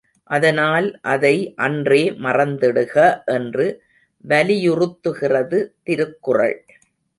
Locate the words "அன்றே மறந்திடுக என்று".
1.57-3.67